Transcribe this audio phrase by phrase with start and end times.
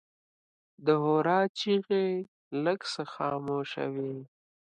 [0.85, 2.07] د هورا چیغې
[2.63, 4.15] لږ څه خاموشه وې.